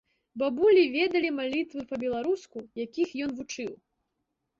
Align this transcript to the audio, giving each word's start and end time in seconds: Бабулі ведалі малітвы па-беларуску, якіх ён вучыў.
Бабулі 0.41 0.85
ведалі 0.93 1.29
малітвы 1.39 1.83
па-беларуску, 1.91 2.57
якіх 2.85 3.13
ён 3.27 3.37
вучыў. 3.41 3.69